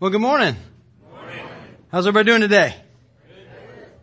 [0.00, 0.54] Well, good morning.
[1.10, 1.44] morning.
[1.90, 2.72] How's everybody doing today?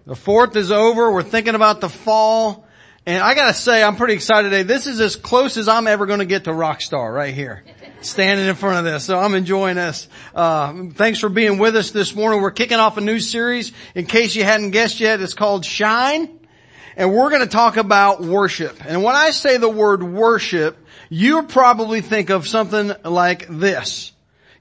[0.06, 1.10] The fourth is over.
[1.10, 2.68] We're thinking about the fall.
[3.06, 4.64] And I gotta say, I'm pretty excited today.
[4.64, 7.64] This is as close as I'm ever gonna get to rock star right here.
[8.02, 9.06] Standing in front of this.
[9.06, 10.10] So I'm enjoying this.
[10.36, 12.42] Uh, thanks for being with us this morning.
[12.42, 13.72] We're kicking off a new series.
[13.96, 16.40] In case you hadn't guessed yet, it's called Shine.
[16.98, 18.86] And we're gonna talk about worship.
[18.86, 20.78] And when I say the word worship,
[21.08, 24.12] you probably think of something like this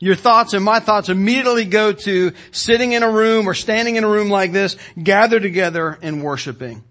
[0.05, 4.05] your thoughts and my thoughts immediately go to sitting in a room or standing in
[4.05, 6.85] a room like this, gathered together and worshiping.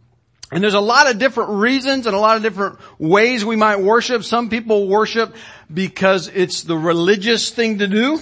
[0.52, 3.82] And there's a lot of different reasons and a lot of different ways we might
[3.82, 4.24] worship.
[4.24, 5.36] Some people worship
[5.72, 8.20] because it's the religious thing to do.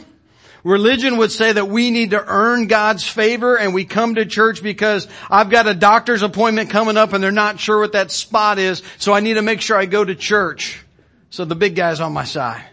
[0.66, 4.62] Religion would say that we need to earn God's favor and we come to church
[4.62, 8.60] because I've got a doctor's appointment coming up and they're not sure what that spot
[8.60, 10.84] is, so I need to make sure I go to church.
[11.30, 12.66] So the big guy's on my side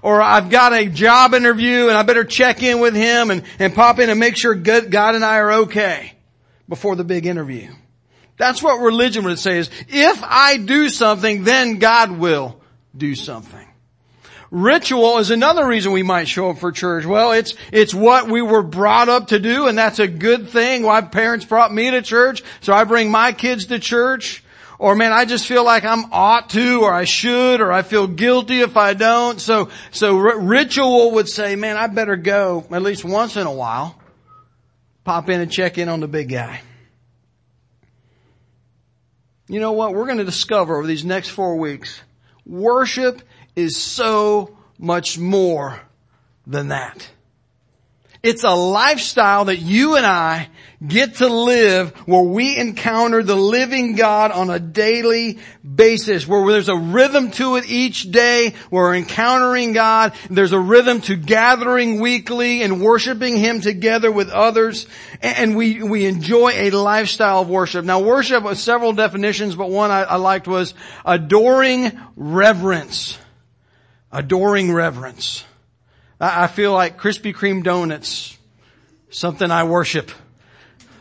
[0.00, 3.74] or I've got a job interview and I better check in with him and, and
[3.74, 6.14] pop in and make sure God and I are okay
[6.68, 7.70] before the big interview.
[8.36, 12.60] That's what religion would say is, if I do something, then God will
[12.96, 13.68] do something.
[14.50, 17.06] Ritual is another reason we might show up for church.
[17.06, 20.82] Well, it's, it's what we were brought up to do and that's a good thing.
[20.82, 24.44] My parents brought me to church, so I bring my kids to church.
[24.82, 28.08] Or man, I just feel like I'm ought to, or I should, or I feel
[28.08, 29.40] guilty if I don't.
[29.40, 33.52] So, so r- ritual would say, man, I better go at least once in a
[33.52, 33.96] while.
[35.04, 36.62] Pop in and check in on the big guy.
[39.46, 39.94] You know what?
[39.94, 42.02] We're going to discover over these next four weeks,
[42.44, 43.22] worship
[43.54, 45.80] is so much more
[46.44, 47.08] than that.
[48.22, 50.48] It's a lifestyle that you and I
[50.86, 56.68] get to live where we encounter the living God on a daily basis, where there's
[56.68, 62.00] a rhythm to it each day, where we're encountering God, there's a rhythm to gathering
[62.00, 64.86] weekly and worshiping Him together with others,
[65.20, 67.84] and we, we enjoy a lifestyle of worship.
[67.84, 73.18] Now worship has several definitions, but one I, I liked was adoring reverence.
[74.12, 75.44] Adoring reverence.
[76.22, 78.38] I feel like Krispy Kreme donuts,
[79.10, 80.12] something I worship.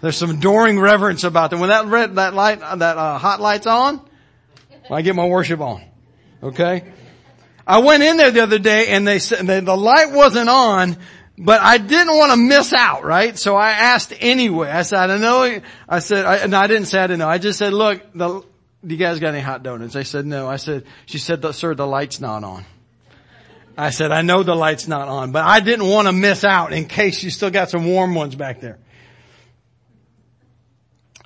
[0.01, 1.59] There's some adoring reverence about them.
[1.59, 4.01] When that red, that light, that uh, hot light's on,
[4.89, 5.83] I get my worship on.
[6.41, 6.91] Okay.
[7.67, 10.97] I went in there the other day and they said the light wasn't on,
[11.37, 13.37] but I didn't want to miss out, right?
[13.37, 14.71] So I asked anyway.
[14.71, 17.29] I said, I know, I said, I, I didn't say I didn't know.
[17.29, 18.41] I just said, look, the,
[18.83, 19.93] do you guys got any hot donuts?
[19.93, 20.47] They said no.
[20.47, 22.65] I said, she said, sir, the light's not on.
[23.81, 26.71] I said, I know the light's not on, but I didn't want to miss out
[26.71, 28.77] in case you still got some warm ones back there.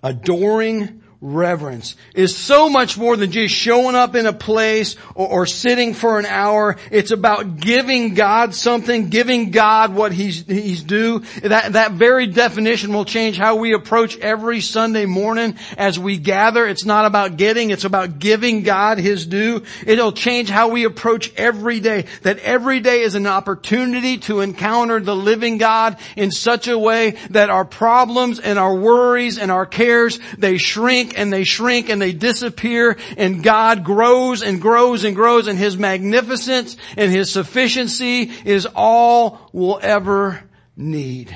[0.02, 5.46] Adoring reverence is so much more than just showing up in a place or, or,
[5.46, 6.78] sitting for an hour.
[6.92, 11.20] It's about giving God something, giving God what He's, He's due.
[11.42, 16.68] That, that very definition will change how we approach every Sunday morning as we gather.
[16.68, 19.64] It's not about getting, it's about giving God His due.
[19.86, 22.06] It'll change how we approach every day.
[22.22, 27.12] That every day is an opportunity to encounter the living God in such a way
[27.32, 32.02] that our problems and our worries and our cares, they shrink and they shrink and
[32.02, 38.32] they disappear and God grows and grows and grows and His magnificence and His sufficiency
[38.46, 40.44] is all we'll ever
[40.76, 41.36] need.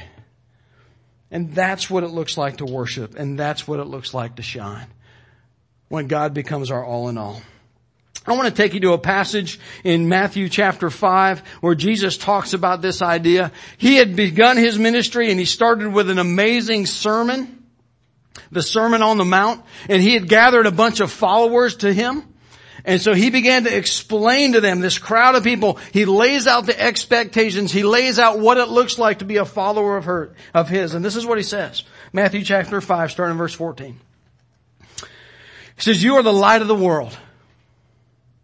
[1.31, 4.44] And that's what it looks like to worship and that's what it looks like to
[4.44, 4.88] shine.
[5.88, 7.41] When God becomes our all in all.
[8.25, 12.53] I want to take you to a passage in Matthew chapter 5 where Jesus talks
[12.53, 13.51] about this idea.
[13.78, 17.58] He had begun his ministry and he started with an amazing sermon
[18.51, 22.23] the Sermon on the Mount, and he had gathered a bunch of followers to him.
[22.85, 26.65] And so he began to explain to them, this crowd of people, he lays out
[26.65, 30.33] the expectations, he lays out what it looks like to be a follower of her,
[30.53, 30.93] of his.
[30.93, 31.83] And this is what he says.
[32.13, 33.99] Matthew chapter 5, starting in verse 14.
[34.97, 35.05] He
[35.77, 37.15] says, you are the light of the world.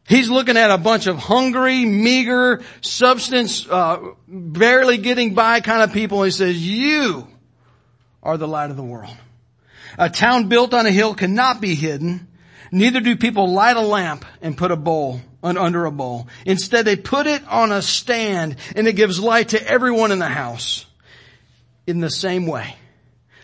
[0.07, 5.93] He's looking at a bunch of hungry, meager, substance, uh, barely getting by kind of
[5.93, 6.21] people.
[6.21, 7.27] He says, you
[8.21, 9.15] are the light of the world.
[9.97, 12.27] A town built on a hill cannot be hidden.
[12.71, 16.27] Neither do people light a lamp and put a bowl under a bowl.
[16.45, 20.27] Instead, they put it on a stand and it gives light to everyone in the
[20.27, 20.85] house.
[21.87, 22.75] In the same way,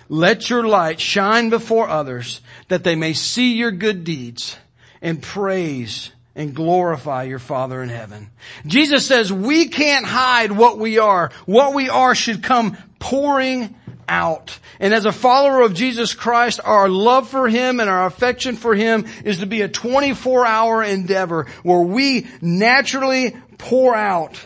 [0.09, 4.57] let your light shine before others that they may see your good deeds
[5.01, 8.31] and praise and glorify your Father in heaven.
[8.65, 11.31] Jesus says we can't hide what we are.
[11.45, 13.75] What we are should come pouring
[14.11, 14.59] out.
[14.79, 18.75] And as a follower of Jesus Christ, our love for Him and our affection for
[18.75, 24.39] Him is to be a 24 hour endeavor where we naturally pour out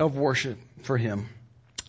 [0.00, 1.28] of worship for Him.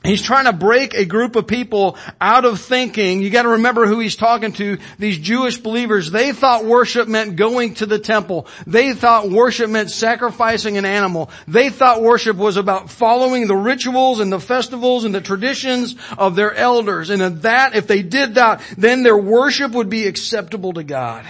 [0.08, 3.22] He's trying to break a group of people out of thinking.
[3.22, 4.78] You gotta remember who he's talking to.
[4.98, 8.48] These Jewish believers, they thought worship meant going to the temple.
[8.66, 11.30] They thought worship meant sacrificing an animal.
[11.46, 16.38] They thought worship was about following the rituals and the festivals and the traditions of
[16.38, 17.10] their elders.
[17.10, 21.26] And that, if they did that, then their worship would be acceptable to God.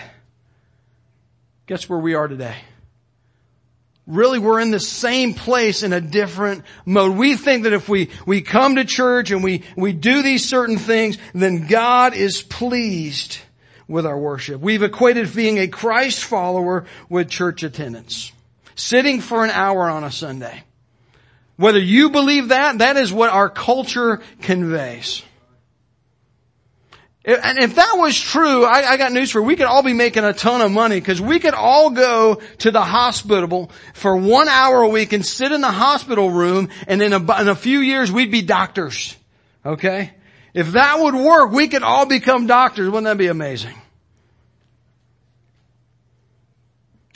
[1.65, 2.57] Guess where we are today?
[4.07, 7.15] Really we're in the same place in a different mode.
[7.17, 10.77] We think that if we, we come to church and we, we do these certain
[10.77, 13.39] things, then God is pleased
[13.87, 14.61] with our worship.
[14.61, 18.31] We've equated being a Christ follower with church attendance.
[18.75, 20.63] Sitting for an hour on a Sunday.
[21.57, 25.23] Whether you believe that, that is what our culture conveys.
[27.27, 29.45] And if that was true, I, I, got news for you.
[29.45, 32.71] We could all be making a ton of money because we could all go to
[32.71, 37.11] the hospital for one hour a week and sit in the hospital room and in
[37.11, 39.13] a, in a few years we'd be doctors.
[39.65, 40.13] Okay?
[40.53, 42.87] If that would work, we could all become doctors.
[42.87, 43.75] Wouldn't that be amazing?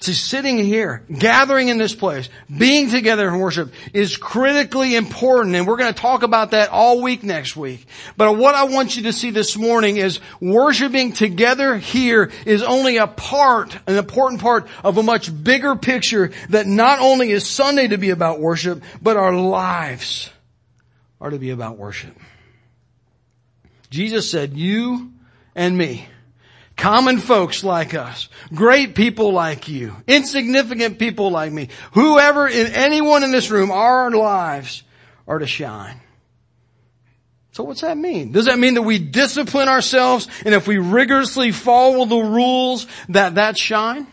[0.01, 5.68] See, sitting here, gathering in this place, being together in worship is critically important and
[5.68, 7.86] we're going to talk about that all week next week.
[8.18, 12.98] But what I want you to see this morning is worshiping together here is only
[12.98, 17.88] a part, an important part of a much bigger picture that not only is Sunday
[17.89, 20.31] to be about worship, but our lives
[21.19, 22.18] are to be about worship.
[23.92, 25.12] Jesus said, you
[25.54, 26.07] and me
[26.81, 28.28] Common folks like us.
[28.56, 29.95] Great people like you.
[30.07, 31.69] Insignificant people like me.
[31.92, 34.81] Whoever, in anyone in this room, our lives
[35.28, 36.01] are to shine.
[37.51, 38.31] So what's that mean?
[38.31, 43.36] Does that mean that we discipline ourselves and if we rigorously follow the rules that
[43.36, 44.07] that shine?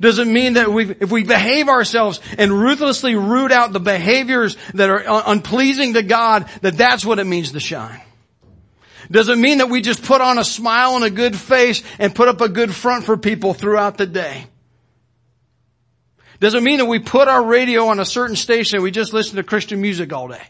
[0.00, 4.56] Does it mean that we, if we behave ourselves and ruthlessly root out the behaviors
[4.74, 8.00] that are unpleasing to God, that that's what it means to shine?
[9.12, 12.28] Doesn't mean that we just put on a smile and a good face and put
[12.28, 14.46] up a good front for people throughout the day.
[16.40, 19.36] Doesn't mean that we put our radio on a certain station and we just listen
[19.36, 20.42] to Christian music all day.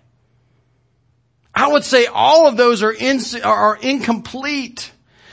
[1.53, 4.91] I would say all of those are, in, are incomplete.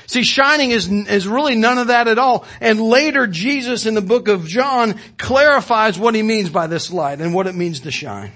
[0.08, 2.48] See, shining is, is really none of that at all.
[2.60, 7.22] And later Jesus in the book of John clarifies what he means by this light
[7.22, 8.32] and what it means to shine.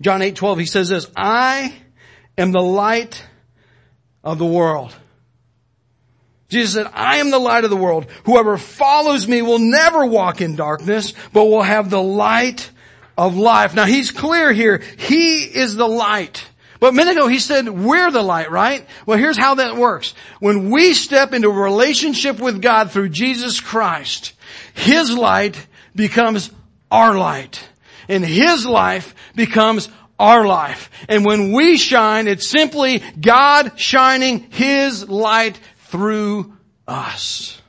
[0.00, 1.74] John 8, 12, he says this, I
[2.36, 3.24] am the light
[4.24, 4.94] of the world.
[6.48, 8.06] Jesus said, I am the light of the world.
[8.24, 12.70] Whoever follows me will never walk in darkness, but will have the light
[13.16, 13.74] of life.
[13.74, 14.82] Now he's clear here.
[14.98, 16.46] He is the light.
[16.78, 18.86] But a minute ago he said, we're the light, right?
[19.06, 20.14] Well here's how that works.
[20.40, 24.34] When we step into a relationship with God through Jesus Christ,
[24.74, 26.50] His light becomes
[26.90, 27.62] our light.
[28.08, 29.88] And His life becomes
[30.22, 30.88] our life.
[31.08, 35.58] And when we shine, it's simply God shining His light
[35.88, 36.52] through
[36.86, 37.60] us.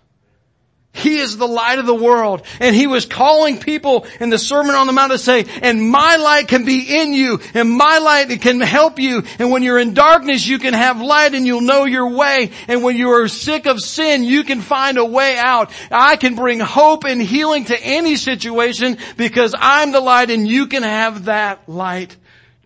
[0.96, 2.44] He is the light of the world.
[2.60, 6.18] And he was calling people in the Sermon on the Mount to say, and my
[6.18, 9.24] light can be in you, and my light can help you.
[9.40, 12.52] And when you're in darkness, you can have light and you'll know your way.
[12.68, 15.72] And when you are sick of sin, you can find a way out.
[15.90, 20.68] I can bring hope and healing to any situation because I'm the light and you
[20.68, 22.16] can have that light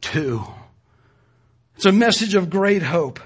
[0.02, 0.44] too.
[1.76, 3.20] It's a message of great hope.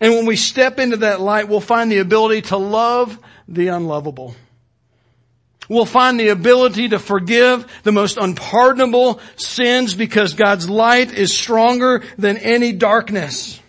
[0.00, 3.18] And when we step into that light, we'll find the ability to love
[3.48, 4.34] the unlovable.
[5.68, 12.04] We'll find the ability to forgive the most unpardonable sins because God's light is stronger
[12.16, 13.60] than any darkness.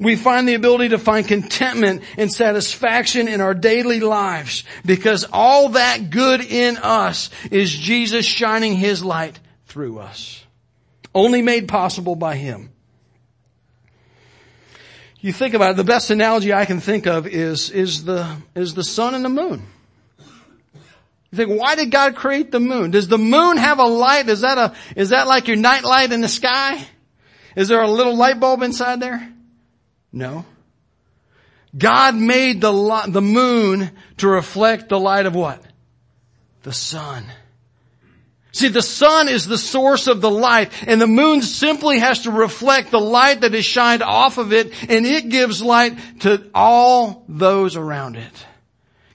[0.00, 5.70] We find the ability to find contentment and satisfaction in our daily lives because all
[5.70, 9.38] that good in us is Jesus shining His light
[9.72, 10.44] through us.
[11.14, 12.70] Only made possible by Him.
[15.20, 18.74] You think about it, the best analogy I can think of is, is the, is
[18.74, 19.66] the sun and the moon.
[20.18, 22.90] You think, why did God create the moon?
[22.90, 24.28] Does the moon have a light?
[24.28, 26.86] Is that a, is that like your night light in the sky?
[27.56, 29.32] Is there a little light bulb inside there?
[30.12, 30.44] No.
[31.76, 35.62] God made the, the moon to reflect the light of what?
[36.62, 37.24] The sun.
[38.52, 42.30] See, the sun is the source of the light and the moon simply has to
[42.30, 47.24] reflect the light that is shined off of it and it gives light to all
[47.28, 48.46] those around it.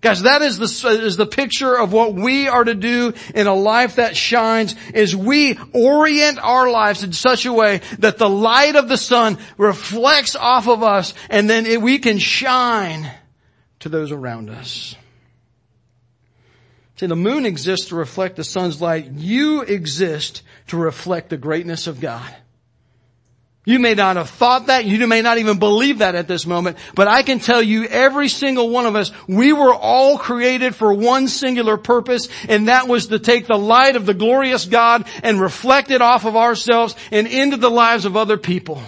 [0.02, 3.54] Guys, that is the, is the picture of what we are to do in a
[3.54, 8.76] life that shines is we orient our lives in such a way that the light
[8.76, 13.12] of the sun reflects off of us and then it, we can shine
[13.80, 14.96] to those around us.
[16.98, 19.12] See, the moon exists to reflect the sun's light.
[19.12, 22.36] You exist to reflect the greatness of God.
[23.66, 26.78] You may not have thought that, you may not even believe that at this moment,
[26.96, 30.94] but I can tell you every single one of us, we were all created for
[30.94, 35.42] one singular purpose, and that was to take the light of the glorious God and
[35.42, 38.82] reflect it off of ourselves and into the lives of other people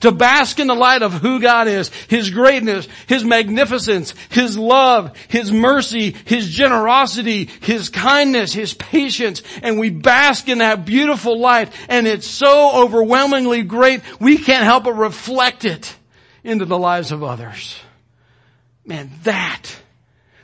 [0.00, 5.16] to bask in the light of who God is, His greatness, His magnificence, His love,
[5.28, 11.72] His mercy, His generosity, His kindness, His patience, and we bask in that beautiful light,
[11.88, 15.94] and it's so overwhelmingly great, we can't help but reflect it
[16.44, 17.78] into the lives of others.
[18.84, 19.76] Man, that,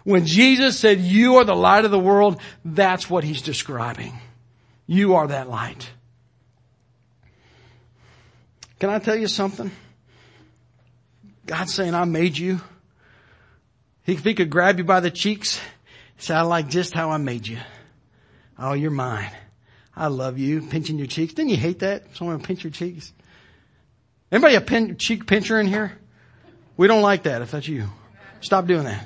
[0.05, 4.19] when Jesus said, you are the light of the world, that's what He's describing.
[4.87, 5.91] You are that light.
[8.79, 9.71] Can I tell you something?
[11.47, 12.61] God's saying, I made you.
[14.07, 15.61] If he could grab you by the cheeks,
[16.19, 17.59] say, I like just how I made you.
[18.59, 19.31] Oh, you're mine.
[19.97, 20.63] I love you.
[20.63, 21.35] Pinching your cheeks.
[21.35, 22.17] Didn't you hate that?
[22.17, 23.13] Someone pinch your cheeks?
[24.31, 25.99] Anybody a pin, cheek pincher in here?
[26.77, 27.89] We don't like that if that's you.
[28.41, 29.05] Stop doing that.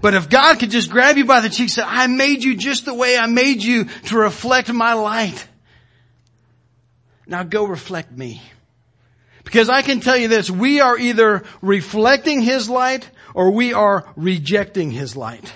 [0.00, 2.56] But if God could just grab you by the cheeks and say, I made you
[2.56, 5.46] just the way I made you to reflect my light.
[7.26, 8.42] Now go reflect me.
[9.52, 14.10] Because I can tell you this, we are either reflecting His light or we are
[14.16, 15.52] rejecting His light.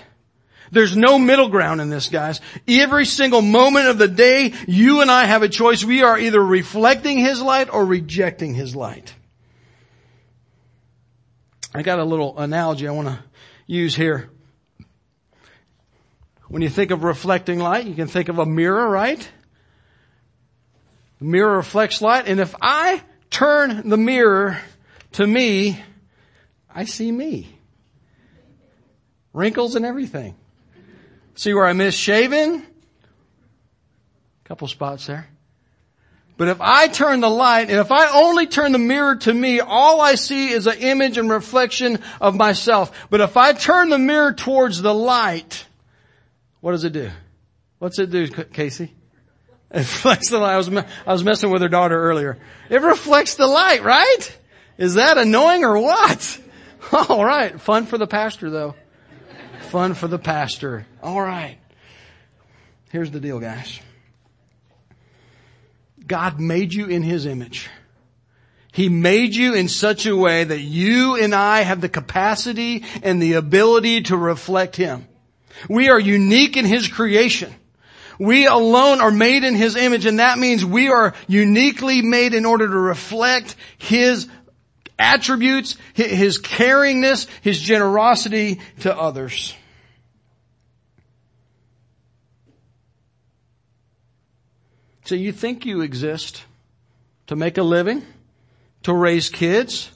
[0.71, 2.39] There's no middle ground in this, guys.
[2.67, 5.83] Every single moment of the day, you and I have a choice.
[5.83, 9.15] We are either reflecting His light or rejecting His light.
[11.73, 13.17] I got a little analogy I want to
[13.65, 14.29] use here.
[16.49, 19.27] When you think of reflecting light, you can think of a mirror, right?
[21.17, 24.59] The mirror reflects light, and if I turn the mirror
[25.13, 25.81] to me,
[26.73, 27.57] I see me.
[29.33, 30.35] Wrinkles and everything.
[31.35, 32.63] See where I missed shaving?
[34.43, 35.27] Couple spots there.
[36.37, 39.59] But if I turn the light, and if I only turn the mirror to me,
[39.59, 43.07] all I see is an image and reflection of myself.
[43.09, 45.65] But if I turn the mirror towards the light,
[46.61, 47.09] what does it do?
[47.79, 48.93] What's it do, Casey?
[49.71, 50.53] It reflects the light.
[50.53, 52.37] I was, I was messing with her daughter earlier.
[52.69, 54.37] It reflects the light, right?
[54.77, 56.39] Is that annoying or what?
[57.09, 57.59] All right.
[57.59, 58.75] Fun for the pastor though.
[59.69, 60.85] Fun for the pastor.
[61.03, 61.57] All right.
[62.91, 63.79] Here's the deal, guys.
[66.05, 67.69] God made you in His image.
[68.71, 73.21] He made you in such a way that you and I have the capacity and
[73.21, 75.07] the ability to reflect Him.
[75.67, 77.53] We are unique in His creation.
[78.19, 82.45] We alone are made in His image and that means we are uniquely made in
[82.45, 84.27] order to reflect His
[84.97, 89.53] attributes, His caringness, His generosity to others.
[95.05, 96.43] So you think you exist
[97.27, 98.05] to make a living,
[98.83, 99.89] to raise kids,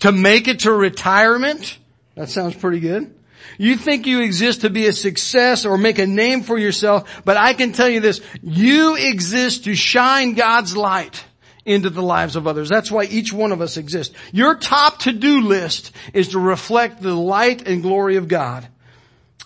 [0.00, 1.76] to make it to retirement?
[2.14, 3.13] That sounds pretty good.
[3.58, 7.36] You think you exist to be a success or make a name for yourself, but
[7.36, 11.24] I can tell you this, you exist to shine God's light
[11.64, 12.68] into the lives of others.
[12.68, 14.14] That's why each one of us exists.
[14.32, 18.68] Your top to-do list is to reflect the light and glory of God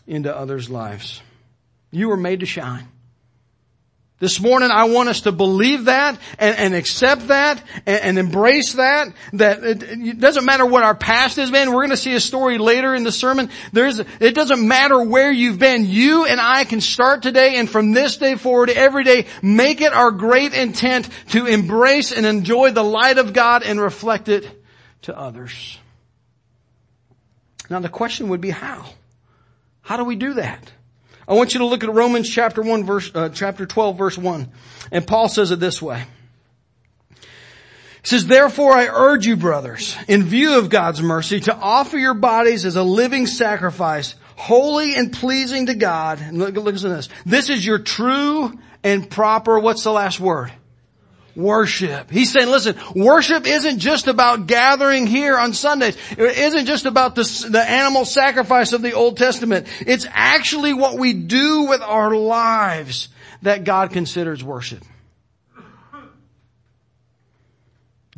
[0.06, 1.22] into others' lives.
[1.90, 2.88] You were made to shine.
[4.20, 8.72] This morning I want us to believe that and, and accept that and, and, embrace
[8.72, 9.12] that.
[9.34, 11.68] That it, it, doesn't matter what our past has been.
[11.68, 13.48] We're going to see a story later in the sermon.
[13.72, 15.86] There's, it doesn't matter where you've been.
[15.86, 19.92] You and I can start today and from this day forward every day make it
[19.92, 24.50] our great intent to embrace and enjoy the light of God and reflect it
[25.02, 25.78] to others.
[27.70, 28.84] Now the question would be how?
[29.82, 30.72] How do we do that?
[31.28, 34.48] I want you to look at Romans chapter 1 verse, uh, chapter 12 verse 1.
[34.90, 36.04] And Paul says it this way.
[37.10, 42.14] He says, therefore I urge you brothers, in view of God's mercy, to offer your
[42.14, 46.18] bodies as a living sacrifice, holy and pleasing to God.
[46.20, 47.10] And look, look at this.
[47.26, 50.50] This is your true and proper, what's the last word?
[51.38, 52.10] Worship.
[52.10, 55.96] He's saying, listen, worship isn't just about gathering here on Sundays.
[56.10, 59.68] It isn't just about the, the animal sacrifice of the Old Testament.
[59.80, 63.08] It's actually what we do with our lives
[63.42, 64.84] that God considers worship.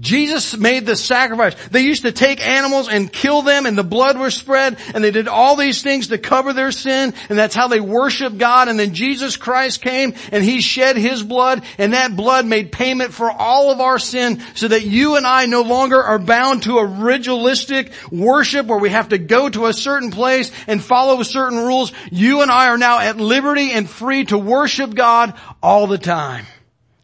[0.01, 1.55] Jesus made the sacrifice.
[1.69, 5.11] They used to take animals and kill them and the blood was spread and they
[5.11, 8.79] did all these things to cover their sin and that's how they worshiped God and
[8.79, 13.31] then Jesus Christ came and He shed His blood and that blood made payment for
[13.31, 16.87] all of our sin so that you and I no longer are bound to a
[16.87, 21.93] ritualistic worship where we have to go to a certain place and follow certain rules.
[22.11, 26.47] You and I are now at liberty and free to worship God all the time.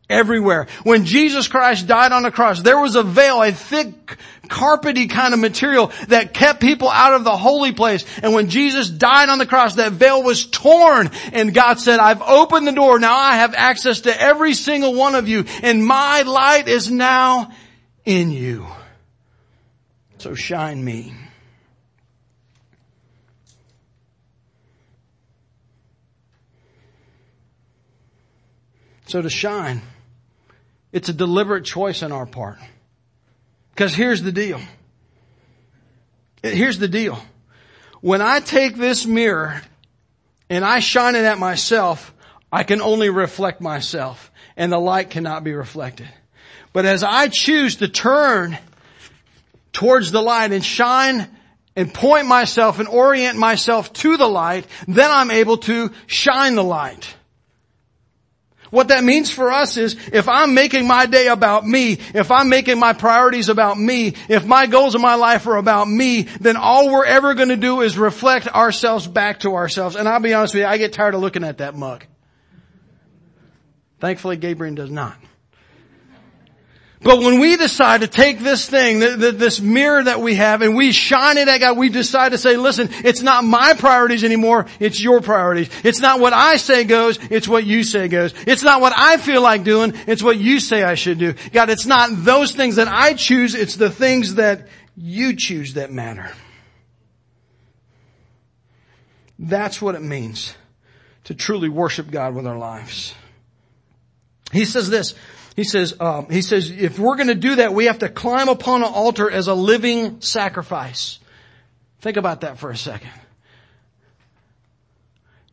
[0.08, 0.68] Everywhere.
[0.84, 5.34] When Jesus Christ died on the cross, there was a veil, a thick, carpety kind
[5.34, 8.04] of material that kept people out of the holy place.
[8.22, 12.22] And when Jesus died on the cross, that veil was torn and God said, I've
[12.22, 13.00] opened the door.
[13.00, 17.50] Now I have access to every single one of you and my light is now
[18.04, 18.66] in you.
[20.18, 21.14] So shine me.
[29.06, 29.82] So to shine,
[30.92, 32.58] it's a deliberate choice on our part.
[33.70, 34.60] Because here's the deal.
[36.42, 37.18] Here's the deal.
[38.00, 39.60] When I take this mirror
[40.48, 42.14] and I shine it at myself,
[42.52, 46.08] I can only reflect myself and the light cannot be reflected.
[46.72, 48.58] But as I choose to turn
[49.72, 51.28] towards the light and shine
[51.74, 56.64] and point myself and orient myself to the light, then I'm able to shine the
[56.64, 57.15] light.
[58.70, 62.48] What that means for us is if I'm making my day about me, if I'm
[62.48, 66.56] making my priorities about me, if my goals in my life are about me, then
[66.56, 69.96] all we're ever going to do is reflect ourselves back to ourselves.
[69.96, 72.04] And I'll be honest with you, I get tired of looking at that mug.
[74.00, 75.16] Thankfully, Gabriel does not.
[77.06, 80.90] But when we decide to take this thing, this mirror that we have, and we
[80.90, 85.00] shine it at God, we decide to say, listen, it's not my priorities anymore, it's
[85.00, 85.70] your priorities.
[85.84, 88.34] It's not what I say goes, it's what you say goes.
[88.44, 91.34] It's not what I feel like doing, it's what you say I should do.
[91.52, 95.92] God, it's not those things that I choose, it's the things that you choose that
[95.92, 96.32] matter.
[99.38, 100.56] That's what it means
[101.22, 103.14] to truly worship God with our lives.
[104.50, 105.14] He says this,
[105.56, 108.48] he says, um, he says, if we're going to do that, we have to climb
[108.48, 111.18] upon an altar as a living sacrifice.
[112.00, 113.10] Think about that for a second.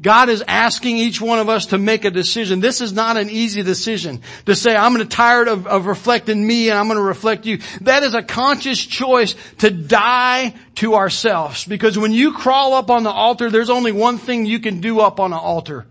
[0.01, 2.59] God is asking each one of us to make a decision.
[2.59, 6.45] This is not an easy decision to say, I'm going to tired of, of reflecting
[6.45, 7.59] me and I'm going to reflect you.
[7.81, 11.63] That is a conscious choice to die to ourselves.
[11.63, 14.99] Because when you crawl up on the altar, there's only one thing you can do
[14.99, 15.85] up on an altar,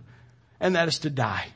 [0.61, 1.52] and that is to die.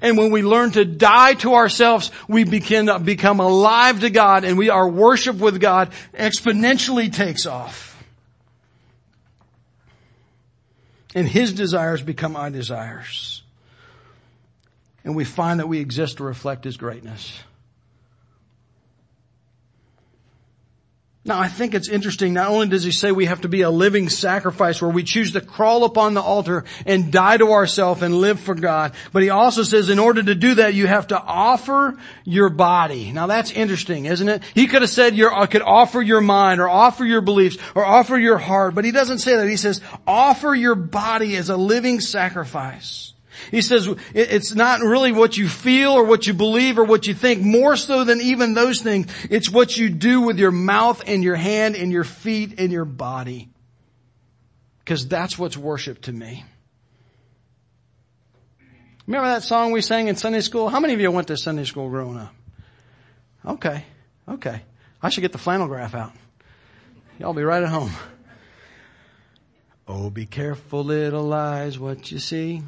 [0.00, 4.44] And when we learn to die to ourselves, we begin to become alive to God
[4.44, 7.90] and we, our worship with God exponentially takes off.
[11.14, 13.42] And His desires become our desires.
[15.04, 17.40] And we find that we exist to reflect His greatness.
[21.22, 23.68] Now I think it's interesting, not only does he say we have to be a
[23.68, 28.22] living sacrifice where we choose to crawl upon the altar and die to ourselves and
[28.22, 31.20] live for God, but he also says in order to do that you have to
[31.20, 33.12] offer your body.
[33.12, 34.42] Now that's interesting, isn't it?
[34.54, 37.84] He could have said you uh, could offer your mind or offer your beliefs or
[37.84, 39.46] offer your heart, but he doesn't say that.
[39.46, 43.09] He says offer your body as a living sacrifice.
[43.50, 47.14] He says it's not really what you feel or what you believe or what you
[47.14, 49.06] think, more so than even those things.
[49.30, 52.84] It's what you do with your mouth and your hand and your feet and your
[52.84, 53.48] body.
[54.80, 56.44] Because that's what's worship to me.
[59.06, 60.68] Remember that song we sang in Sunday school?
[60.68, 62.32] How many of you went to Sunday school growing up?
[63.44, 63.84] Okay,
[64.28, 64.62] okay.
[65.02, 66.12] I should get the flannel graph out.
[67.18, 67.90] Y'all be right at home.
[69.88, 72.62] Oh, be careful little eyes what you see.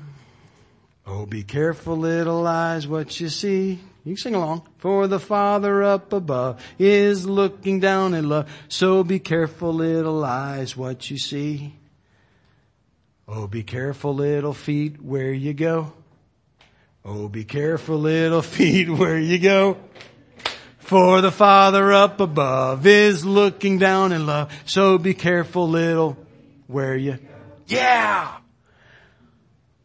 [1.07, 3.81] Oh, be careful little eyes what you see.
[4.05, 4.69] You can sing along.
[4.79, 8.51] For the Father up above is looking down in love.
[8.69, 11.75] So be careful little eyes what you see.
[13.27, 15.93] Oh, be careful little feet where you go.
[17.05, 19.79] Oh, be careful little feet where you go.
[20.79, 24.53] For the Father up above is looking down in love.
[24.67, 26.17] So be careful little
[26.67, 27.19] where you,
[27.67, 28.37] yeah!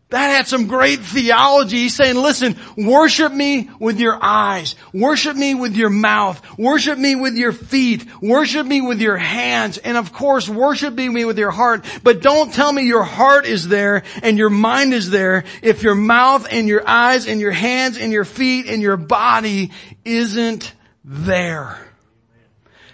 [0.09, 1.79] That had some great theology.
[1.79, 4.75] He's saying, listen, worship me with your eyes.
[4.93, 6.57] Worship me with your mouth.
[6.57, 8.05] Worship me with your feet.
[8.21, 9.77] Worship me with your hands.
[9.77, 11.83] And of course, worship me with your heart.
[12.03, 15.95] But don't tell me your heart is there and your mind is there if your
[15.95, 19.71] mouth and your eyes and your hands and your feet and your body
[20.05, 21.77] isn't there.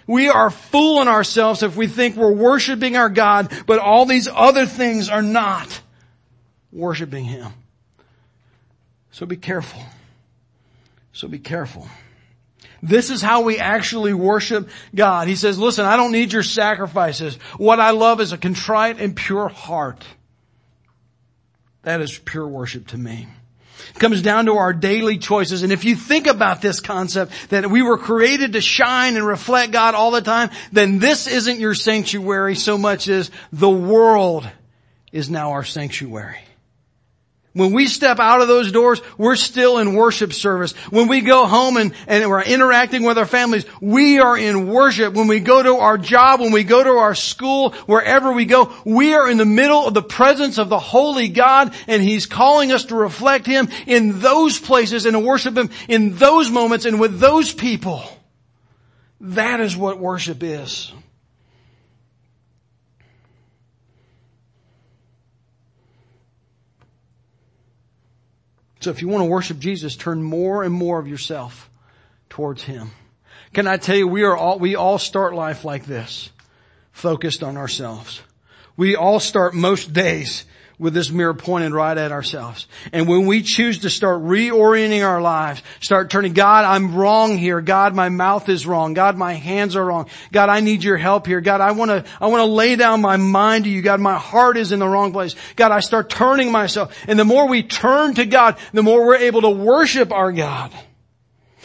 [0.08, 4.66] We are fooling ourselves if we think we're worshiping our God, but all these other
[4.66, 5.80] things are not
[6.74, 7.52] worshiping Him.
[9.12, 9.80] So be careful.
[11.12, 11.88] So be careful.
[12.82, 15.28] This is how we actually worship God.
[15.28, 17.36] He says, listen, I don't need your sacrifices.
[17.56, 20.04] What I love is a contrite and pure heart.
[21.82, 23.26] That is pure worship to me.
[23.94, 25.62] It comes down to our daily choices.
[25.62, 29.72] And if you think about this concept that we were created to shine and reflect
[29.72, 34.48] God all the time, then this isn't your sanctuary so much as the world
[35.12, 36.40] is now our sanctuary.
[37.54, 40.72] When we step out of those doors, we're still in worship service.
[40.90, 45.14] When we go home and, and we're interacting with our families, we are in worship.
[45.14, 48.72] When we go to our job, when we go to our school, wherever we go,
[48.84, 52.72] we are in the middle of the presence of the Holy God and He's calling
[52.72, 56.98] us to reflect Him in those places and to worship Him in those moments and
[56.98, 58.02] with those people.
[59.20, 60.92] That is what worship is.
[68.84, 71.70] So if you want to worship Jesus, turn more and more of yourself
[72.28, 72.90] towards Him.
[73.54, 76.28] Can I tell you, we are all, we all start life like this,
[76.92, 78.20] focused on ourselves.
[78.76, 80.44] We all start most days
[80.84, 82.66] with this mirror pointed right at ourselves.
[82.92, 87.62] And when we choose to start reorienting our lives, start turning, God, I'm wrong here.
[87.62, 88.92] God, my mouth is wrong.
[88.92, 90.10] God, my hands are wrong.
[90.30, 91.40] God, I need your help here.
[91.40, 93.80] God, I want to, I want to lay down my mind to you.
[93.80, 95.34] God, my heart is in the wrong place.
[95.56, 96.94] God, I start turning myself.
[97.08, 100.70] And the more we turn to God, the more we're able to worship our God.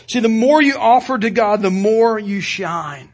[0.08, 3.12] See, the more you offer to God, the more you shine.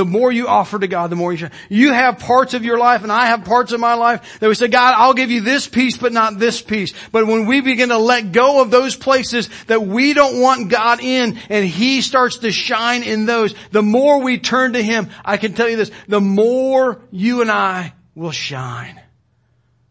[0.00, 1.50] The more you offer to God, the more you shine.
[1.68, 4.54] You have parts of your life and I have parts of my life that we
[4.54, 6.94] say, God, I'll give you this piece, but not this piece.
[7.12, 11.00] But when we begin to let go of those places that we don't want God
[11.02, 15.36] in and He starts to shine in those, the more we turn to Him, I
[15.36, 18.98] can tell you this, the more you and I will shine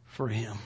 [0.08, 0.58] for Him.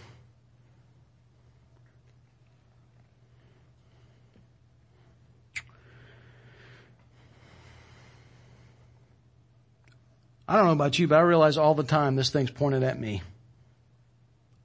[10.48, 13.00] I don't know about you, but I realize all the time this thing's pointed at
[13.00, 13.22] me.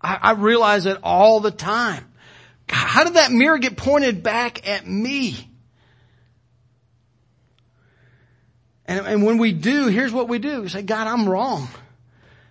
[0.00, 2.04] I, I realize it all the time.
[2.68, 5.48] How did that mirror get pointed back at me?
[8.86, 10.62] And, and when we do, here's what we do.
[10.62, 11.68] We say, God, I'm wrong.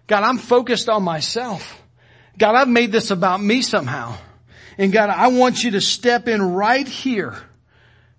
[0.05, 1.81] God, I'm focused on myself.
[2.37, 4.15] God, I've made this about me somehow.
[4.77, 7.35] And God, I want you to step in right here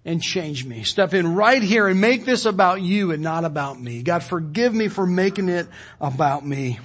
[0.08, 0.84] and change me.
[0.84, 4.02] Step in right here and make this about you and not about me.
[4.02, 5.68] God, forgive me for making it
[6.00, 6.80] about me.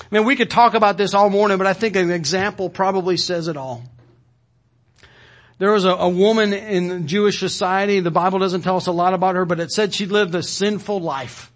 [0.00, 3.16] I mean, we could talk about this all morning, but I think an example probably
[3.16, 3.84] says it all.
[5.58, 8.00] There was a, a, woman in Jewish society.
[8.00, 10.42] The Bible doesn't tell us a lot about her, but it said she lived a
[10.42, 11.50] sinful life.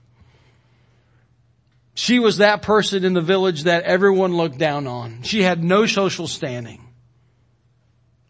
[1.95, 5.23] She was that person in the village that everyone looked down on.
[5.23, 6.81] She had no social standing.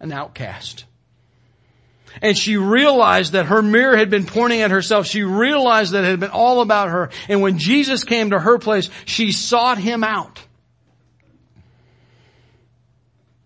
[0.01, 0.87] An outcast.
[2.23, 5.07] And she realized that her mirror had been pointing at herself.
[5.07, 7.11] She realized that it had been all about her.
[7.29, 10.41] And when Jesus came to her place, she sought him out.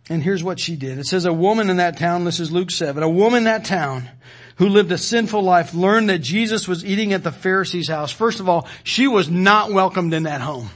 [0.09, 0.98] And here's what she did.
[0.98, 3.64] It says a woman in that town, this is Luke 7, a woman in that
[3.64, 4.11] town
[4.57, 8.12] who lived a sinful life learned that Jesus was eating at the Pharisee's house.
[8.12, 10.70] First of all, she was not welcomed in that home.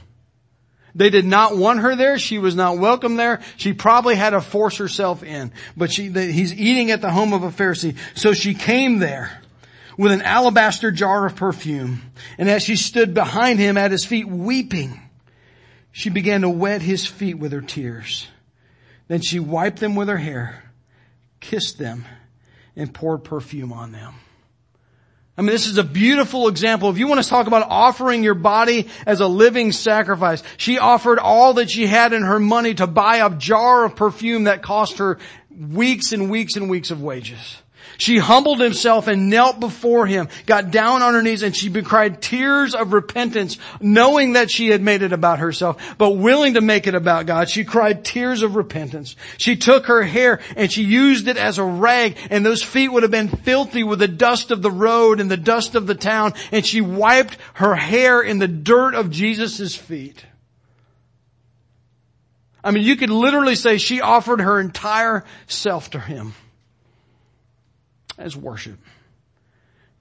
[0.95, 2.17] They did not want her there.
[2.17, 3.41] She was not welcome there.
[3.57, 5.51] She probably had to force herself in.
[5.77, 7.95] But she, the, he's eating at the home of a Pharisee.
[8.15, 9.41] So she came there
[9.97, 12.01] with an alabaster jar of perfume.
[12.37, 14.99] And as she stood behind him at his feet weeping,
[15.91, 18.27] she began to wet his feet with her tears.
[19.07, 20.71] Then she wiped them with her hair,
[21.39, 22.05] kissed them,
[22.75, 24.13] and poured perfume on them.
[25.39, 26.89] I mean, this is a beautiful example.
[26.89, 31.17] If you want to talk about offering your body as a living sacrifice, she offered
[31.17, 34.97] all that she had in her money to buy a jar of perfume that cost
[34.97, 35.17] her
[35.49, 37.61] weeks and weeks and weeks of wages.
[37.99, 42.21] She humbled herself and knelt before him, got down on her knees and she cried
[42.21, 46.87] tears of repentance, knowing that she had made it about herself, but willing to make
[46.87, 47.49] it about God.
[47.49, 49.17] She cried tears of repentance.
[49.37, 53.03] She took her hair and she used it as a rag and those feet would
[53.03, 56.33] have been filthy with the dust of the road and the dust of the town
[56.53, 60.25] and she wiped her hair in the dirt of Jesus' feet.
[62.63, 66.33] I mean, you could literally say she offered her entire self to him
[68.19, 68.77] as worship.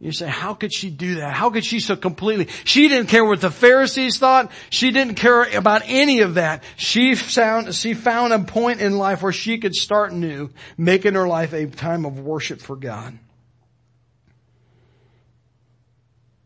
[0.01, 1.35] You say, how could she do that?
[1.35, 2.47] How could she so completely?
[2.65, 4.53] She didn't care what the Pharisees thought.
[4.71, 6.63] She didn't care about any of that.
[6.77, 11.27] She found, she found a point in life where she could start new, making her
[11.27, 13.19] life a time of worship for God.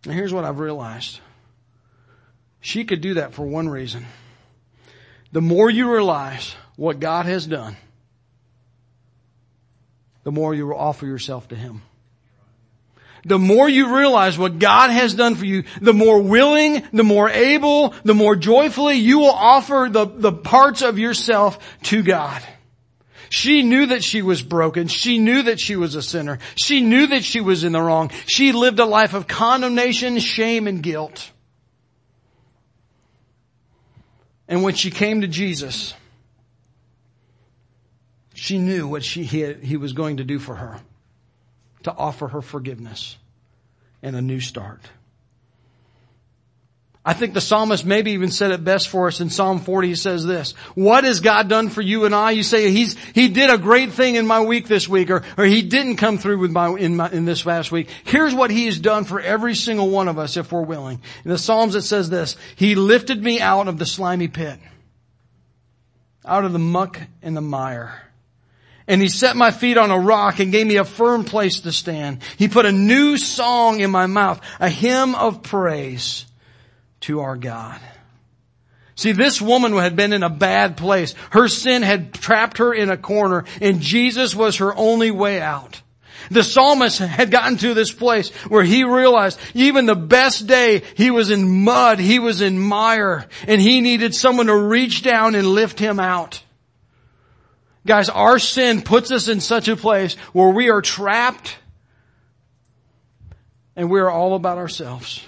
[0.04, 1.20] And here's what I've realized.
[2.60, 4.06] She could do that for one reason.
[5.32, 7.76] The more you realize what God has done,
[10.24, 11.82] the more you will offer yourself to Him.
[13.24, 17.30] the more you realize what God has done for you, the more willing, the more
[17.30, 22.42] able, the more joyfully you will offer the, the parts of yourself to God.
[23.28, 24.88] She knew that she was broken.
[24.88, 26.38] She knew that she was a sinner.
[26.54, 28.10] She knew that she was in the wrong.
[28.26, 31.30] She lived a life of condemnation, shame, and guilt.
[34.48, 35.94] And when she came to Jesus,
[38.42, 40.80] she knew what she, he, he was going to do for her
[41.84, 43.16] to offer her forgiveness
[44.02, 44.80] and a new start.
[47.04, 49.86] I think the psalmist maybe even said it best for us in Psalm 40.
[49.86, 52.32] He says this, what has God done for you and I?
[52.32, 55.44] You say, he's, he did a great thing in my week this week or, or
[55.44, 57.90] he didn't come through with my, in my, in this last week.
[58.02, 61.00] Here's what he has done for every single one of us if we're willing.
[61.24, 64.58] In the Psalms it says this, he lifted me out of the slimy pit,
[66.24, 68.02] out of the muck and the mire
[68.92, 71.72] and he set my feet on a rock and gave me a firm place to
[71.72, 72.18] stand.
[72.36, 76.26] He put a new song in my mouth, a hymn of praise
[77.00, 77.80] to our God.
[78.94, 81.14] See, this woman had been in a bad place.
[81.30, 85.80] Her sin had trapped her in a corner and Jesus was her only way out.
[86.30, 91.10] The psalmist had gotten to this place where he realized even the best day he
[91.10, 95.46] was in mud, he was in mire, and he needed someone to reach down and
[95.46, 96.42] lift him out.
[97.84, 101.56] Guys, our sin puts us in such a place where we are trapped
[103.74, 105.24] and we are all about ourselves.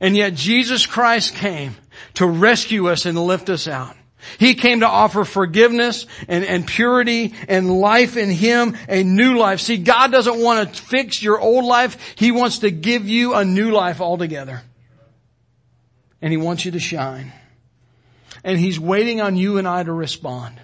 [0.00, 1.76] And yet Jesus Christ came
[2.14, 3.96] to rescue us and lift us out.
[4.38, 9.60] He came to offer forgiveness and, and purity and life in Him, a new life.
[9.60, 12.14] See, God doesn't want to fix your old life.
[12.16, 14.62] He wants to give you a new life altogether.
[16.20, 17.32] And He wants you to shine.
[18.42, 20.60] And He's waiting on you and I to respond.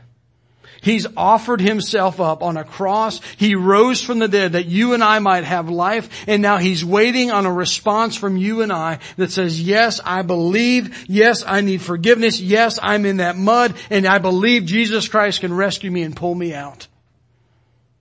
[0.85, 3.18] He's offered himself up on a cross.
[3.38, 6.25] He rose from the dead that you and I might have life.
[6.27, 10.20] And now he's waiting on a response from you and I that says, yes, I
[10.20, 11.07] believe.
[11.09, 12.38] Yes, I need forgiveness.
[12.38, 16.35] Yes, I'm in that mud and I believe Jesus Christ can rescue me and pull
[16.35, 16.87] me out.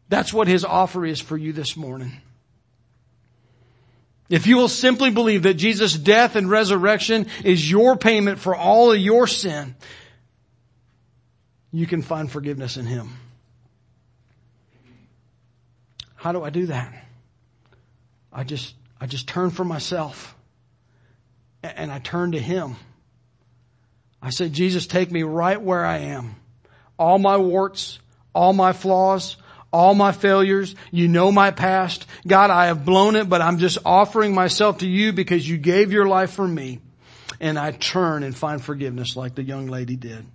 [0.09, 2.11] That's what his offer is for you this morning.
[4.29, 8.91] If you will simply believe that Jesus' death and resurrection is your payment for all
[8.91, 9.75] of your sin,
[11.73, 13.09] you can find forgiveness in Him.
[16.15, 16.93] How do I do that?
[18.31, 20.35] I just, I just turn from myself
[21.63, 22.75] and I turn to Him.
[24.21, 26.35] I said, Jesus, take me right where I am.
[26.97, 27.99] All my warts,
[28.33, 29.35] all my flaws,
[29.73, 30.75] all my failures.
[30.91, 32.05] You know my past.
[32.25, 35.91] God, I have blown it, but I'm just offering myself to you because you gave
[35.91, 36.79] your life for me.
[37.41, 40.25] And I turn and find forgiveness like the young lady did.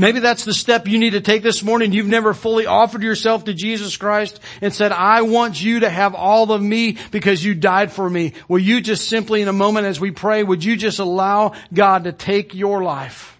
[0.00, 1.92] Maybe that's the step you need to take this morning.
[1.92, 6.14] You've never fully offered yourself to Jesus Christ and said, I want you to have
[6.14, 8.32] all of me because you died for me.
[8.48, 12.04] Will you just simply in a moment as we pray, would you just allow God
[12.04, 13.38] to take your life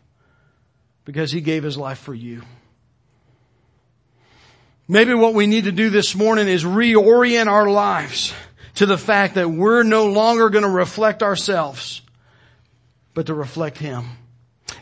[1.07, 2.43] because he gave his life for you?
[4.87, 8.35] Maybe what we need to do this morning is reorient our lives
[8.75, 12.03] to the fact that we're no longer going to reflect ourselves,
[13.15, 14.05] but to reflect him.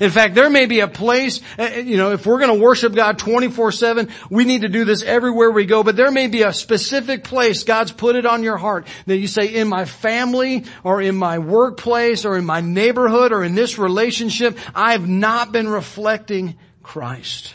[0.01, 2.63] In fact, there may be a place, uh, uh, you know, if we're going to
[2.63, 6.43] worship God 24-7, we need to do this everywhere we go, but there may be
[6.43, 10.65] a specific place God's put it on your heart that you say, in my family
[10.85, 15.69] or in my workplace or in my neighborhood or in this relationship, I've not been
[15.69, 17.55] reflecting Christ.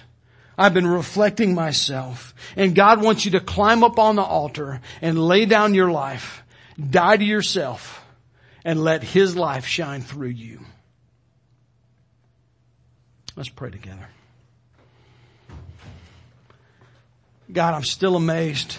[0.58, 2.36] I've been reflecting myself.
[2.56, 6.44] And God wants you to climb up on the altar and lay down your life,
[6.78, 8.06] die to yourself,
[8.64, 10.60] and let His life shine through you.
[13.36, 14.08] Let's pray together.
[17.52, 18.78] God, I'm still amazed.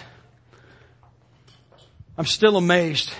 [2.17, 3.11] I'm still amazed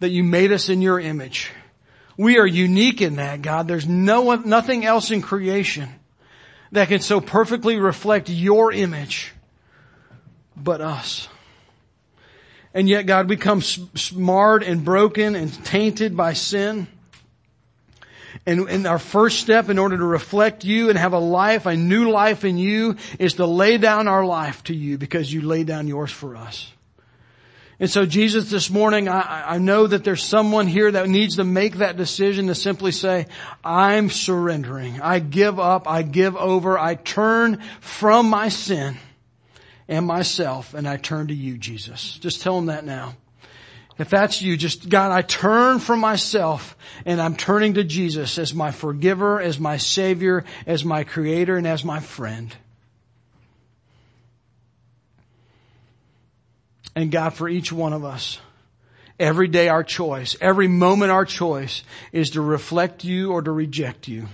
[0.00, 1.50] that you made us in your image.
[2.16, 3.68] We are unique in that, God.
[3.68, 5.88] There's no nothing else in creation
[6.72, 9.32] that can so perfectly reflect your image
[10.56, 11.28] but us.
[12.74, 13.62] And yet, God, we come
[14.14, 16.86] marred and broken and tainted by sin.
[18.46, 21.76] And, and our first step in order to reflect you and have a life, a
[21.76, 25.64] new life in you, is to lay down our life to you because you lay
[25.64, 26.72] down yours for us.
[27.80, 31.44] And so Jesus, this morning, I, I know that there's someone here that needs to
[31.44, 33.26] make that decision to simply say,
[33.64, 35.00] I'm surrendering.
[35.00, 35.88] I give up.
[35.88, 36.78] I give over.
[36.78, 38.98] I turn from my sin
[39.88, 42.18] and myself and I turn to you, Jesus.
[42.18, 43.14] Just tell him that now.
[44.00, 48.54] If that's you, just God, I turn from myself and I'm turning to Jesus as
[48.54, 52.56] my forgiver, as my savior, as my creator, and as my friend.
[56.96, 58.38] And God, for each one of us,
[59.18, 64.08] every day our choice, every moment our choice is to reflect you or to reject
[64.08, 64.28] you.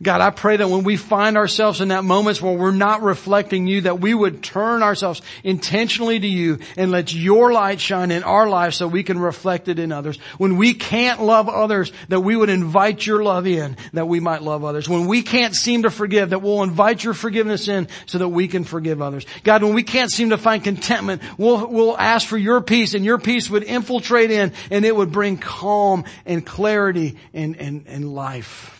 [0.00, 3.66] God, I pray that when we find ourselves in that moments where we're not reflecting
[3.66, 8.22] you, that we would turn ourselves intentionally to you and let your light shine in
[8.22, 10.16] our lives so we can reflect it in others.
[10.38, 14.44] When we can't love others, that we would invite your love in, that we might
[14.44, 14.88] love others.
[14.88, 18.46] When we can't seem to forgive, that we'll invite your forgiveness in so that we
[18.46, 19.26] can forgive others.
[19.42, 23.04] God, when we can't seem to find contentment, we'll, we'll ask for your peace and
[23.04, 28.14] your peace would infiltrate in and it would bring calm and clarity and, and, and
[28.14, 28.77] life.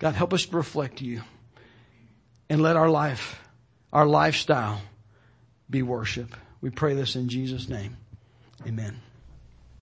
[0.00, 1.22] God, help us to reflect you
[2.48, 3.38] and let our life,
[3.92, 4.80] our lifestyle
[5.68, 6.34] be worship.
[6.60, 7.98] We pray this in Jesus' name.
[8.66, 9.00] Amen.